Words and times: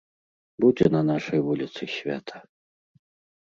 Будзе 0.63 0.87
на 0.95 1.01
нашай 1.09 1.39
вуліцы 1.49 1.83
свята. 1.97 2.37